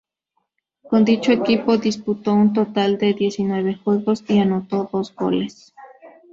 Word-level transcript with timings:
Con 0.81 1.05
dicho 1.05 1.31
equipo 1.31 1.77
disputó 1.77 2.33
un 2.33 2.53
total 2.53 2.97
de 2.97 3.13
diecinueve 3.13 3.75
juegos 3.75 4.23
y 4.27 4.39
anotó 4.39 4.89
dos 4.91 5.13
goles. 5.13 5.75